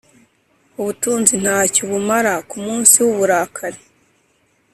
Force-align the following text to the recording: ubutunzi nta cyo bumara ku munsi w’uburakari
ubutunzi 0.79 1.33
nta 1.43 1.57
cyo 1.73 1.83
bumara 1.89 2.33
ku 2.49 2.57
munsi 2.65 2.95
w’uburakari 3.03 3.79